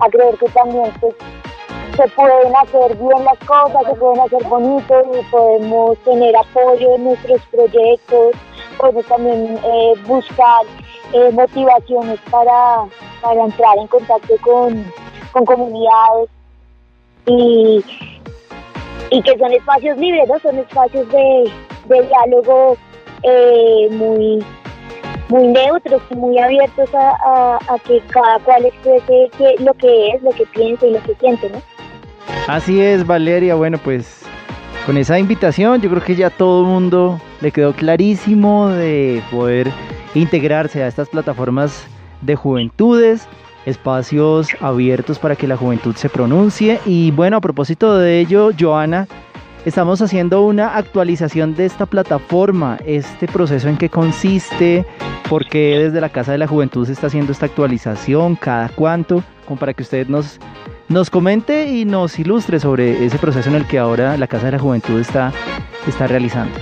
a 0.00 0.08
creer 0.08 0.36
que 0.38 0.48
también 0.48 0.92
pues 1.00 1.14
se 1.96 2.08
pueden 2.08 2.54
hacer 2.56 2.96
bien 2.96 3.24
las 3.24 3.38
cosas, 3.46 3.82
se 3.86 3.94
pueden 3.94 4.20
hacer 4.20 4.44
bonitos 4.44 5.04
y 5.16 5.30
podemos 5.30 5.96
tener 5.98 6.36
apoyo 6.36 6.94
en 6.96 7.04
nuestros 7.04 7.40
proyectos, 7.52 8.34
podemos 8.78 9.06
también 9.06 9.58
eh, 9.62 9.94
buscar 10.06 10.62
eh, 11.12 11.30
motivaciones 11.32 12.18
para, 12.30 12.86
entrar 13.44 13.78
en 13.78 13.86
contacto 13.86 14.34
con, 14.42 14.92
comunidades 15.46 16.28
y, 17.26 17.84
y 19.10 19.22
que 19.22 19.38
son 19.38 19.52
espacios 19.52 19.96
libres, 19.98 20.28
son 20.42 20.58
espacios 20.58 21.08
de, 21.10 21.50
diálogo 21.88 22.76
eh, 23.22 23.88
muy 23.90 24.44
muy 25.34 25.48
neutros 25.48 26.00
muy 26.14 26.38
abiertos 26.38 26.88
a, 26.94 27.58
que 27.84 28.00
cada 28.08 28.38
cual 28.40 28.66
exprese 28.66 29.56
lo 29.58 29.74
que 29.74 30.10
es, 30.10 30.22
lo 30.22 30.30
que 30.30 30.46
piensa 30.46 30.86
y 30.86 30.92
lo 30.92 31.02
que 31.02 31.14
siente, 31.16 31.50
¿no? 31.50 31.60
Así 32.46 32.80
es, 32.80 33.04
Valeria. 33.04 33.56
Bueno, 33.56 33.78
pues 33.78 34.22
con 34.86 34.96
esa 34.96 35.18
invitación 35.18 35.80
yo 35.80 35.90
creo 35.90 36.02
que 36.04 36.14
ya 36.14 36.30
todo 36.30 36.60
el 36.60 36.68
mundo 36.68 37.20
le 37.40 37.50
quedó 37.50 37.72
clarísimo 37.72 38.68
de 38.68 39.22
poder 39.32 39.72
integrarse 40.14 40.84
a 40.84 40.86
estas 40.86 41.08
plataformas 41.08 41.84
de 42.20 42.36
juventudes, 42.36 43.26
espacios 43.66 44.48
abiertos 44.60 45.18
para 45.18 45.34
que 45.34 45.48
la 45.48 45.56
juventud 45.56 45.96
se 45.96 46.08
pronuncie. 46.08 46.78
Y 46.86 47.10
bueno, 47.10 47.38
a 47.38 47.40
propósito 47.40 47.98
de 47.98 48.20
ello, 48.20 48.50
Joana, 48.58 49.08
estamos 49.64 50.02
haciendo 50.02 50.42
una 50.42 50.76
actualización 50.76 51.54
de 51.54 51.66
esta 51.66 51.86
plataforma, 51.86 52.78
este 52.84 53.26
proceso 53.26 53.68
en 53.68 53.76
qué 53.76 53.88
consiste, 53.88 54.84
por 55.28 55.46
qué 55.46 55.78
desde 55.78 56.00
la 56.00 56.08
Casa 56.08 56.32
de 56.32 56.38
la 56.38 56.46
Juventud 56.46 56.86
se 56.86 56.92
está 56.92 57.06
haciendo 57.06 57.32
esta 57.32 57.46
actualización, 57.46 58.36
cada 58.36 58.68
cuánto, 58.68 59.22
como 59.46 59.58
para 59.58 59.74
que 59.74 59.82
ustedes 59.82 60.08
nos 60.08 60.38
nos 60.88 61.08
comente 61.08 61.66
y 61.68 61.86
nos 61.86 62.18
ilustre 62.18 62.60
sobre 62.60 63.06
ese 63.06 63.18
proceso 63.18 63.48
en 63.48 63.56
el 63.56 63.66
que 63.66 63.78
ahora 63.78 64.18
la 64.18 64.26
Casa 64.26 64.46
de 64.46 64.52
la 64.52 64.58
Juventud 64.58 65.00
está, 65.00 65.32
está 65.86 66.06
realizando. 66.06 66.58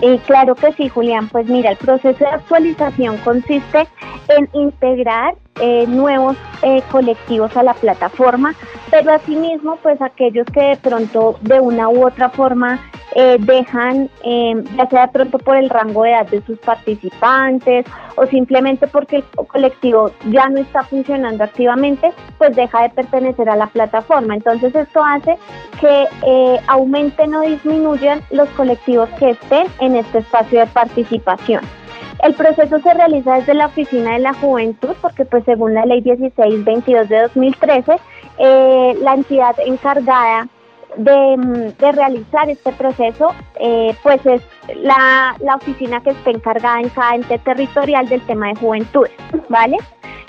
Eh, 0.00 0.18
claro 0.26 0.54
que 0.54 0.72
sí, 0.72 0.88
Julián. 0.88 1.28
Pues 1.28 1.46
mira, 1.46 1.70
el 1.70 1.76
proceso 1.76 2.18
de 2.18 2.26
actualización 2.26 3.16
consiste 3.18 3.86
en 4.28 4.48
integrar 4.52 5.34
eh, 5.60 5.86
nuevos 5.86 6.36
eh, 6.62 6.82
colectivos 6.90 7.56
a 7.56 7.62
la 7.62 7.74
plataforma, 7.74 8.54
pero 8.94 9.12
asimismo, 9.12 9.76
pues 9.82 10.00
aquellos 10.00 10.46
que 10.54 10.60
de 10.60 10.76
pronto 10.76 11.36
de 11.40 11.58
una 11.58 11.88
u 11.88 12.06
otra 12.06 12.30
forma 12.30 12.78
eh, 13.16 13.38
dejan, 13.40 14.08
em, 14.22 14.62
ya 14.76 14.88
sea 14.88 15.06
de 15.06 15.12
pronto 15.12 15.38
por 15.40 15.56
el 15.56 15.68
rango 15.68 16.04
de 16.04 16.12
edad 16.12 16.28
de 16.28 16.40
sus 16.42 16.60
participantes 16.60 17.86
o 18.14 18.24
simplemente 18.26 18.86
porque 18.86 19.16
el 19.16 19.46
colectivo 19.48 20.12
ya 20.30 20.48
no 20.48 20.60
está 20.60 20.84
funcionando 20.84 21.42
activamente, 21.42 22.12
pues 22.38 22.54
deja 22.54 22.82
de 22.82 22.90
pertenecer 22.90 23.48
a 23.48 23.56
la 23.56 23.66
plataforma. 23.66 24.36
Entonces 24.36 24.72
esto 24.72 25.02
hace 25.02 25.38
que 25.80 26.06
eh, 26.24 26.60
aumenten 26.68 27.34
o 27.34 27.40
disminuyan 27.40 28.22
los 28.30 28.48
colectivos 28.50 29.10
que 29.18 29.30
estén 29.30 29.66
en 29.80 29.96
este 29.96 30.18
espacio 30.18 30.60
de 30.60 30.66
participación. 30.66 31.62
El 32.24 32.32
proceso 32.32 32.78
se 32.78 32.94
realiza 32.94 33.34
desde 33.34 33.52
la 33.52 33.66
Oficina 33.66 34.14
de 34.14 34.20
la 34.20 34.32
Juventud 34.32 34.94
porque 35.02 35.26
pues 35.26 35.44
según 35.44 35.74
la 35.74 35.84
Ley 35.84 36.00
1622 36.00 37.06
de 37.10 37.20
2013, 37.20 37.96
eh, 38.38 38.96
la 39.02 39.12
entidad 39.12 39.54
encargada 39.66 40.48
de, 40.96 41.74
realizar 41.92 42.48
este 42.48 42.72
proceso, 42.72 43.34
eh, 43.60 43.94
pues 44.02 44.24
es 44.24 44.40
la, 44.76 45.36
la, 45.40 45.56
oficina 45.56 46.02
que 46.02 46.10
está 46.10 46.30
encargada 46.30 46.80
en 46.80 46.88
cada 46.88 47.14
ente 47.16 47.38
territorial 47.40 48.08
del 48.08 48.22
tema 48.22 48.48
de 48.48 48.54
juventud, 48.56 49.06
¿vale? 49.50 49.76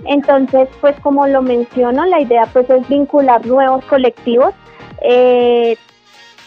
Entonces, 0.04 0.68
pues 0.82 1.00
como 1.00 1.28
lo 1.28 1.42
menciono, 1.42 2.06
la 2.06 2.20
idea 2.20 2.46
pues 2.52 2.70
es 2.70 2.86
vincular 2.90 3.46
nuevos 3.46 3.86
colectivos 3.86 4.54
eh, 5.02 5.78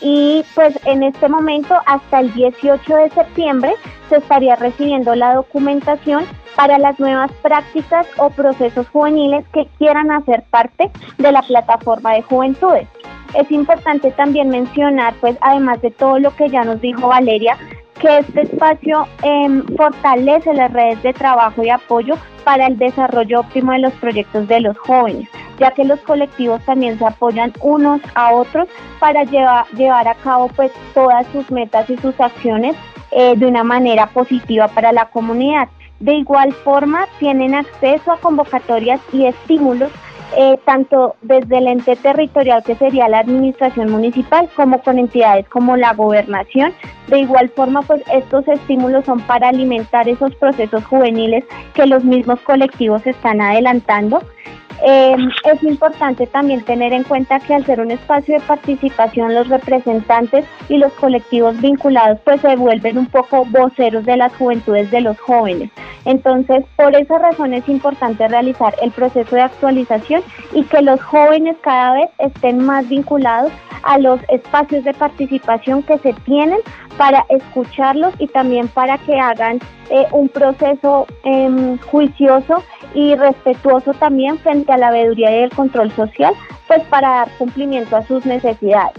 y 0.01 0.45
pues 0.55 0.79
en 0.85 1.03
este 1.03 1.29
momento 1.29 1.75
hasta 1.87 2.21
el 2.21 2.33
18 2.35 2.97
de 2.97 3.11
septiembre 3.11 3.73
se 4.09 4.17
estaría 4.17 4.57
recibiendo 4.57 5.15
la 5.15 5.35
documentación 5.35 6.25
para 6.57 6.79
las 6.79 6.99
nuevas 6.99 7.31
prácticas 7.43 8.07
o 8.17 8.31
procesos 8.31 8.89
juveniles 8.89 9.45
que 9.53 9.67
quieran 9.79 10.11
hacer 10.11 10.45
parte 10.51 10.91
de 11.19 11.33
la 11.33 11.43
plataforma 11.43 12.15
de 12.15 12.23
juventudes. 12.23 12.89
Es 13.35 13.51
importante 13.51 14.11
también 14.13 14.49
mencionar, 14.49 15.15
pues 15.21 15.37
además 15.41 15.83
de 15.83 15.91
todo 15.91 16.19
lo 16.19 16.35
que 16.35 16.49
ya 16.49 16.65
nos 16.65 16.81
dijo 16.81 17.09
Valeria, 17.09 17.57
que 18.01 18.19
este 18.19 18.43
espacio 18.43 19.07
em, 19.23 19.65
fortalece 19.77 20.55
las 20.55 20.73
redes 20.73 21.03
de 21.03 21.13
trabajo 21.13 21.63
y 21.63 21.69
apoyo 21.69 22.15
para 22.45 22.67
el 22.67 22.79
desarrollo 22.79 23.41
óptimo 23.41 23.73
de 23.73 23.81
los 23.81 23.93
proyectos 23.95 24.49
de 24.49 24.61
los 24.61 24.79
jóvenes, 24.79 25.29
ya 25.59 25.73
que 25.73 25.85
los 25.85 26.01
colectivos 26.01 26.65
también 26.65 26.99
se 26.99 27.07
apoyan 27.07 27.53
unos 27.61 28.01
a 28.15 28.33
otros 28.33 28.69
para 29.01 29.25
llevar, 29.25 29.67
llevar 29.77 30.09
a 30.09 30.15
cabo 30.15 30.49
pues 30.49 30.73
todas 30.95 31.27
sus 31.29 31.51
metas 31.51 31.89
y 31.91 31.97
sus 31.99 32.19
acciones 32.21 32.77
eh, 33.11 33.35
de 33.37 33.47
una 33.47 33.65
manera 33.65 34.07
positiva 34.07 34.69
para 34.69 34.93
la 34.93 35.07
comunidad. 35.07 35.69
De 36.01 36.15
igual 36.15 36.53
forma, 36.53 37.07
tienen 37.19 37.55
acceso 37.55 38.13
a 38.13 38.19
convocatorias 38.19 39.01
y 39.13 39.27
estímulos 39.27 39.91
eh, 40.37 40.59
tanto 40.67 41.17
desde 41.23 41.57
el 41.57 41.69
ente 41.69 41.97
territorial 41.97 42.63
que 42.63 42.75
sería 42.75 43.09
la 43.09 43.21
administración 43.21 43.91
municipal 43.91 44.49
como 44.55 44.83
con 44.83 44.99
entidades 44.99 45.49
como 45.49 45.77
la 45.77 45.95
gobernación. 45.95 46.75
De 47.09 47.21
igual 47.21 47.49
forma, 47.49 47.81
pues 47.81 48.03
estos 48.13 48.47
estímulos 48.47 49.07
son 49.07 49.21
para 49.23 49.49
alimentar 49.49 50.07
esos 50.07 50.35
procesos 50.35 50.85
juveniles 50.85 51.45
que 51.73 51.87
los 51.87 52.05
mismos 52.05 52.41
colectivos 52.41 53.07
están 53.07 53.41
adelantando 53.41 54.23
Em, 54.83 55.29
es 55.45 55.63
importante 55.65 56.27
también 56.27 56.63
tener 56.63 56.93
en 56.93 57.03
cuenta 57.03 57.41
que 57.41 57.55
al 57.55 57.67
ser 57.67 57.81
un 57.81 57.91
espacio 57.91 58.35
de 58.35 58.47
participación, 58.47 59.35
los 59.35 59.49
representantes 59.49 60.45
y 60.69 60.79
los 60.79 60.93
colectivos 60.95 61.61
vinculados 61.61 62.21
pues 62.25 62.41
se 62.41 62.55
vuelven 62.57 62.99
un 62.99 63.07
poco 63.07 63.45
voceros 63.47 64.05
de 64.05 64.17
las 64.17 64.35
juventudes 64.37 64.91
de 64.91 65.01
los 65.01 65.19
jóvenes. 65.19 65.71
Entonces, 66.05 66.65
por 66.77 66.95
esa 66.95 67.19
razón 67.19 67.55
es 67.55 67.69
importante 67.69 68.29
realizar 68.29 68.75
el 68.81 68.93
proceso 68.93 69.35
de 69.35 69.43
actualización 69.43 70.23
y 70.53 70.63
que 70.65 70.81
los 70.83 71.03
jóvenes 71.03 71.57
cada 71.61 71.95
vez 71.95 72.11
estén 72.19 72.65
más 72.65 72.89
vinculados 72.89 73.53
a 73.83 73.99
los 73.99 74.21
espacios 74.29 74.85
de 74.85 74.95
participación 74.95 75.83
que 75.83 75.99
se 75.99 76.13
tienen 76.25 76.59
para 76.97 77.25
escucharlos 77.29 78.15
y 78.19 78.27
también 78.27 78.69
para 78.69 78.99
que 78.99 79.19
hagan 79.19 79.61
eh, 79.91 80.07
un 80.13 80.29
proceso 80.29 81.07
em, 81.25 81.79
juicioso 81.79 82.63
y 82.95 83.15
respetuoso 83.15 83.93
también 83.95 84.39
frente 84.39 84.68
a 84.73 84.79
la 84.79 84.91
veeduría 84.91 85.31
y 85.31 85.43
el 85.45 85.51
control 85.51 85.91
social, 85.93 86.35
pues 86.67 86.83
para 86.85 87.09
dar 87.09 87.29
cumplimiento 87.39 87.97
a 87.97 88.03
sus 88.03 88.25
necesidades. 88.27 88.95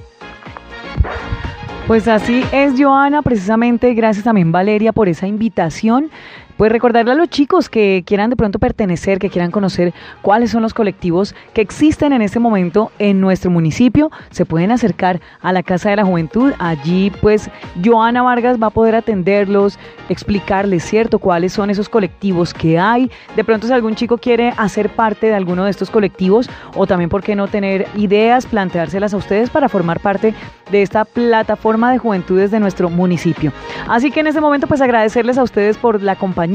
Pues 1.87 2.07
así 2.07 2.43
es, 2.51 2.73
Joana, 2.77 3.23
precisamente 3.23 3.93
gracias 3.95 4.23
también 4.23 4.51
Valeria 4.51 4.93
por 4.93 5.09
esa 5.09 5.25
invitación. 5.25 6.11
Pues 6.59 6.73
recordarle 6.73 7.13
a 7.13 7.15
los 7.15 7.29
chicos 7.29 7.69
que 7.69 8.03
quieran 8.05 8.29
de 8.29 8.35
pronto 8.35 8.59
pertenecer, 8.59 9.17
que 9.17 9.29
quieran 9.29 9.49
conocer 9.49 9.93
cuáles 10.21 10.51
son 10.51 10.61
los 10.61 10.73
colectivos 10.73 11.33
que 11.53 11.61
existen 11.61 12.11
en 12.11 12.21
este 12.21 12.37
momento 12.37 12.91
en 12.99 13.21
nuestro 13.21 13.49
municipio, 13.49 14.11
se 14.29 14.43
pueden 14.45 14.69
acercar 14.69 15.21
a 15.39 15.53
la 15.53 15.63
Casa 15.63 15.89
de 15.89 15.95
la 15.95 16.03
Juventud. 16.03 16.51
Allí 16.59 17.13
pues 17.21 17.49
Joana 17.81 18.23
Vargas 18.23 18.61
va 18.61 18.67
a 18.67 18.71
poder 18.71 18.93
atenderlos, 18.95 19.79
explicarles, 20.09 20.83
¿cierto?, 20.83 21.19
cuáles 21.19 21.53
son 21.53 21.69
esos 21.69 21.87
colectivos 21.87 22.53
que 22.53 22.77
hay. 22.77 23.09
De 23.37 23.45
pronto 23.45 23.65
si 23.65 23.71
algún 23.71 23.95
chico 23.95 24.17
quiere 24.17 24.53
hacer 24.57 24.89
parte 24.89 25.27
de 25.27 25.35
alguno 25.35 25.63
de 25.63 25.71
estos 25.71 25.89
colectivos 25.89 26.49
o 26.75 26.85
también, 26.85 27.09
¿por 27.09 27.23
qué 27.23 27.37
no 27.37 27.47
tener 27.47 27.87
ideas, 27.95 28.45
planteárselas 28.45 29.13
a 29.13 29.17
ustedes 29.17 29.49
para 29.49 29.69
formar 29.69 30.01
parte 30.01 30.33
de 30.69 30.81
esta 30.81 31.05
plataforma 31.05 31.89
de 31.93 31.99
juventudes 31.99 32.51
de 32.51 32.59
nuestro 32.59 32.89
municipio? 32.89 33.53
Así 33.87 34.11
que 34.11 34.19
en 34.19 34.27
este 34.27 34.41
momento 34.41 34.67
pues 34.67 34.81
agradecerles 34.81 35.37
a 35.37 35.43
ustedes 35.43 35.77
por 35.77 36.03
la 36.03 36.17
compañía 36.17 36.48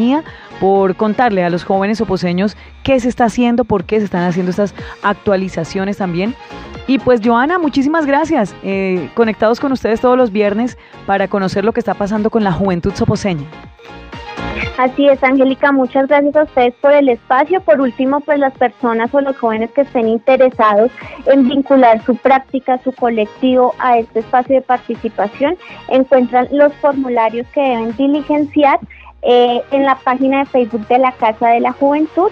por 0.60 0.96
contarle 0.96 1.44
a 1.44 1.50
los 1.50 1.64
jóvenes 1.64 2.00
oposeños 2.00 2.56
qué 2.82 2.98
se 3.00 3.08
está 3.08 3.26
haciendo, 3.26 3.64
por 3.64 3.84
qué 3.84 3.98
se 3.98 4.04
están 4.04 4.22
haciendo 4.22 4.50
estas 4.50 4.74
actualizaciones 5.02 5.96
también. 5.96 6.34
Y 6.86 6.98
pues 6.98 7.20
Joana, 7.24 7.58
muchísimas 7.58 8.06
gracias. 8.06 8.54
Eh, 8.62 9.10
conectados 9.14 9.60
con 9.60 9.72
ustedes 9.72 10.00
todos 10.00 10.18
los 10.18 10.30
viernes 10.30 10.76
para 11.06 11.28
conocer 11.28 11.64
lo 11.64 11.72
que 11.72 11.80
está 11.80 11.94
pasando 11.94 12.30
con 12.30 12.44
la 12.44 12.52
juventud 12.52 12.92
soposeña. 12.94 13.46
Así 14.76 15.06
es, 15.06 15.22
Angélica, 15.22 15.70
muchas 15.70 16.08
gracias 16.08 16.34
a 16.34 16.42
ustedes 16.42 16.74
por 16.80 16.92
el 16.92 17.08
espacio. 17.08 17.60
Por 17.60 17.80
último, 17.80 18.20
pues 18.20 18.40
las 18.40 18.52
personas 18.54 19.14
o 19.14 19.20
los 19.20 19.36
jóvenes 19.36 19.70
que 19.70 19.82
estén 19.82 20.08
interesados 20.08 20.90
en 21.26 21.48
vincular 21.48 22.02
su 22.04 22.16
práctica, 22.16 22.78
su 22.82 22.92
colectivo 22.92 23.74
a 23.78 23.98
este 23.98 24.20
espacio 24.20 24.56
de 24.56 24.62
participación, 24.62 25.56
encuentran 25.88 26.48
los 26.50 26.72
formularios 26.74 27.46
que 27.48 27.60
deben 27.60 27.96
diligenciar 27.96 28.80
eh, 29.24 29.62
en 29.70 29.84
la 29.84 29.96
página 29.96 30.40
de 30.40 30.46
Facebook 30.46 30.86
de 30.88 30.98
la 30.98 31.12
Casa 31.12 31.48
de 31.48 31.60
la 31.60 31.72
Juventud. 31.72 32.30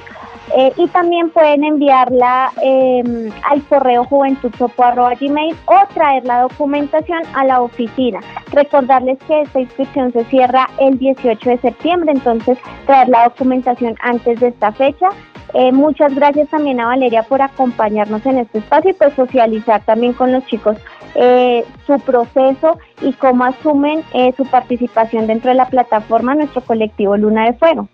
Eh, 0.54 0.72
y 0.76 0.86
también 0.88 1.30
pueden 1.30 1.64
enviarla 1.64 2.52
em, 2.60 3.30
al 3.48 3.62
correo 3.68 4.06
gmail 4.06 5.56
o 5.64 5.94
traer 5.94 6.24
la 6.26 6.42
documentación 6.42 7.22
a 7.32 7.44
la 7.44 7.62
oficina. 7.62 8.20
Recordarles 8.52 9.18
que 9.26 9.42
esta 9.42 9.60
inscripción 9.60 10.12
se 10.12 10.24
cierra 10.24 10.68
el 10.78 10.98
18 10.98 11.48
de 11.48 11.58
septiembre, 11.58 12.12
entonces 12.12 12.58
traer 12.86 13.08
la 13.08 13.24
documentación 13.24 13.94
antes 14.02 14.40
de 14.40 14.48
esta 14.48 14.72
fecha. 14.72 15.08
Eh, 15.54 15.72
muchas 15.72 16.14
gracias 16.14 16.48
también 16.48 16.80
a 16.80 16.86
Valeria 16.86 17.22
por 17.22 17.40
acompañarnos 17.40 18.24
en 18.26 18.38
este 18.38 18.58
espacio 18.58 18.90
y 18.90 18.94
pues 18.94 19.14
socializar 19.14 19.82
también 19.84 20.12
con 20.12 20.32
los 20.32 20.44
chicos 20.46 20.76
eh, 21.14 21.64
su 21.86 21.98
proceso 22.00 22.78
y 23.00 23.12
cómo 23.14 23.44
asumen 23.44 24.02
eh, 24.14 24.32
su 24.36 24.46
participación 24.46 25.26
dentro 25.26 25.50
de 25.50 25.56
la 25.56 25.66
plataforma 25.66 26.34
nuestro 26.34 26.62
colectivo 26.62 27.16
Luna 27.16 27.46
de 27.46 27.52
Fuego. 27.54 27.88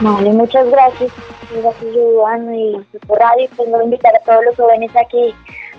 Vale, 0.00 0.30
muchas 0.30 0.68
gracias. 0.70 1.12
Gracias, 1.50 1.94
Joan 1.94 2.54
y 2.54 2.76
por 3.06 3.18
radio. 3.18 3.48
Tengo 3.56 3.78
que 3.78 3.84
invitar 3.84 4.14
a 4.14 4.20
todos 4.20 4.44
los 4.44 4.56
jóvenes 4.56 4.94
a 4.94 5.04
que 5.04 5.32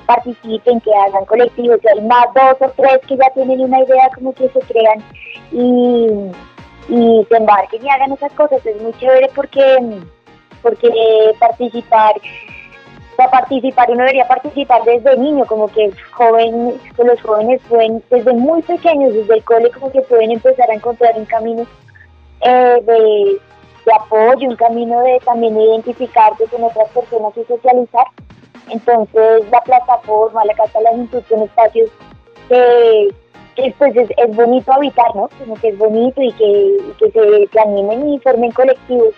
participen, 0.05 0.81
que 0.81 0.91
hagan 0.93 1.25
colectivos. 1.25 1.79
Hay 1.93 2.01
más 2.01 2.25
dos 2.33 2.69
o 2.69 2.73
tres 2.75 2.99
que 3.07 3.17
ya 3.17 3.29
tienen 3.33 3.61
una 3.61 3.81
idea, 3.81 4.09
como 4.15 4.33
que 4.33 4.49
se 4.49 4.59
crean 4.61 5.03
y, 5.51 6.07
y 6.89 7.25
se 7.29 7.37
embarquen 7.37 7.85
y 7.85 7.89
hagan 7.89 8.13
esas 8.13 8.31
cosas. 8.33 8.65
Es 8.65 8.81
muy 8.81 8.93
chévere 8.93 9.29
porque, 9.35 9.99
porque 10.61 10.89
participar 11.39 12.15
para 13.17 13.31
participar 13.31 13.89
uno 13.89 14.01
debería 14.01 14.27
participar 14.27 14.83
desde 14.85 15.17
niño, 15.17 15.43
como 15.45 15.67
que 15.67 15.91
joven, 16.11 16.75
los 16.97 17.21
jóvenes 17.21 17.59
pueden, 17.67 18.01
desde 18.11 18.31
muy 18.33 18.61
pequeños, 18.61 19.11
desde 19.13 19.33
el 19.33 19.43
cole, 19.43 19.71
como 19.71 19.91
que 19.91 20.01
pueden 20.03 20.31
empezar 20.31 20.69
a 20.69 20.75
encontrar 20.75 21.13
un 21.17 21.25
camino 21.25 21.65
eh, 22.41 22.81
de, 22.85 23.91
apoyo, 23.91 24.47
un 24.47 24.55
camino 24.55 25.01
de 25.01 25.19
también 25.25 25.59
identificarse 25.59 26.45
con 26.45 26.63
otras 26.63 26.89
personas 26.89 27.35
y 27.35 27.43
socializar. 27.45 28.05
Entonces 28.69 29.49
la 29.49 29.61
plataforma, 29.61 30.45
la 30.45 30.53
Casa 30.53 30.77
de 30.77 30.83
la 30.83 30.91
Juventud 30.91 31.23
son 31.27 31.41
espacios 31.41 31.89
que, 32.49 33.73
pues 33.79 33.95
es, 33.95 34.35
bonito 34.35 34.71
habitar, 34.71 35.15
¿no? 35.15 35.27
Como 35.39 35.55
que 35.55 35.69
es 35.69 35.77
bonito 35.77 36.21
y 36.21 36.31
que, 36.33 36.77
que 36.99 37.11
se 37.11 37.47
que 37.47 37.59
animen 37.59 38.09
y 38.09 38.19
formen 38.19 38.51
colectivos 38.51 39.15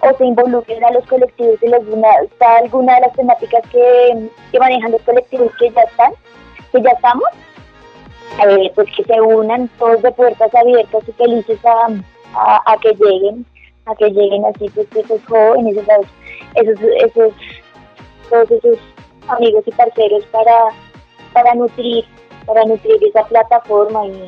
o 0.00 0.16
se 0.16 0.24
involucren 0.24 0.84
a 0.84 0.92
los 0.92 1.06
colectivos 1.06 1.58
de 1.60 1.74
alguna, 1.74 2.08
alguna 2.62 2.94
de 2.94 3.00
las 3.00 3.12
temáticas 3.14 3.62
que, 3.70 4.30
manejan 4.58 4.92
los 4.92 5.02
colectivos 5.02 5.50
que 5.58 5.70
ya 5.70 5.82
están, 5.82 6.12
que 6.72 6.82
ya 6.82 6.90
estamos, 6.90 7.28
eh, 8.46 8.70
pues 8.74 8.88
que 8.96 9.04
se 9.04 9.20
unan 9.20 9.68
todos 9.78 10.02
de 10.02 10.12
puertas 10.12 10.54
abiertas 10.54 11.02
y 11.06 11.12
felices 11.12 11.58
a, 11.64 12.62
a, 12.66 12.76
que 12.78 12.90
lleguen, 12.94 13.44
a 13.86 13.94
que 13.94 14.10
lleguen 14.10 14.44
así 14.46 14.68
pues 14.70 14.86
esos 14.94 15.24
jóvenes, 15.26 15.76
esos, 15.76 16.06
esos, 16.54 16.80
esos, 16.80 17.32
todos 18.30 18.50
esos 18.50 18.78
amigos 19.28 19.64
y 19.66 19.72
parceros 19.72 20.24
para, 20.26 20.68
para 21.32 21.54
nutrir, 21.54 22.04
para 22.46 22.64
nutrir 22.64 23.02
esa 23.04 23.24
plataforma 23.24 24.06
y, 24.06 24.26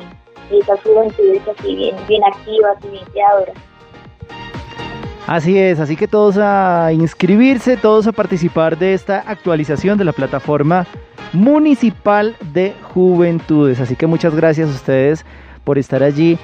esas 0.51 0.81
juventudes 0.81 1.41
así 1.47 1.75
bien, 1.75 1.95
bien 2.09 2.21
activas 2.25 2.77
y 2.83 2.87
bien 2.89 3.05
creadoras. 3.13 3.70
Así 5.31 5.57
es, 5.57 5.79
así 5.79 5.95
que 5.95 6.09
todos 6.09 6.37
a 6.37 6.91
inscribirse, 6.91 7.77
todos 7.77 8.05
a 8.05 8.11
participar 8.11 8.77
de 8.77 8.93
esta 8.93 9.23
actualización 9.25 9.97
de 9.97 10.03
la 10.03 10.11
plataforma 10.11 10.85
municipal 11.31 12.35
de 12.51 12.73
juventudes. 12.81 13.79
Así 13.79 13.95
que 13.95 14.07
muchas 14.07 14.35
gracias 14.35 14.67
a 14.67 14.73
ustedes 14.73 15.25
por 15.63 15.77
estar 15.77 16.03
allí 16.03 16.37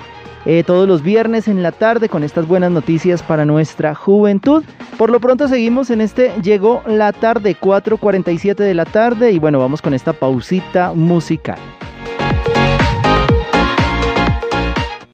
eh, 0.46 0.64
todos 0.66 0.88
los 0.88 1.04
viernes 1.04 1.50
en 1.50 1.64
la 1.64 1.74
tarde 1.74 2.08
con 2.08 2.24
estas 2.24 2.48
buenas 2.48 2.72
noticias 2.72 3.22
para 3.22 3.44
nuestra 3.44 3.94
juventud. 3.94 4.64
Por 4.98 5.10
lo 5.10 5.20
pronto 5.20 5.50
seguimos 5.50 5.90
en 5.90 6.00
este 6.00 6.32
Llegó 6.42 6.82
la 6.88 7.12
tarde, 7.12 7.58
4.47 7.60 8.56
de 8.56 8.74
la 8.74 8.86
tarde 8.86 9.34
y 9.34 9.40
bueno, 9.40 9.60
vamos 9.60 9.82
con 9.82 9.94
esta 9.94 10.14
pausita 10.14 10.94
musical. 10.94 11.60